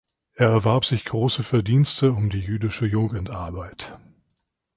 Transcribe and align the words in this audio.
Er 0.33 0.47
erwarb 0.49 0.83
sich 0.85 1.05
große 1.05 1.43
Verdienste 1.43 2.11
um 2.13 2.31
die 2.31 2.39
jüdische 2.39 2.87
Jugendarbeit. 2.87 3.99